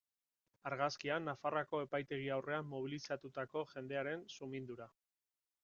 [0.69, 4.93] Argazkian, Nafarroako epaitegi aurrean mobilizatutako jendearen sumindura.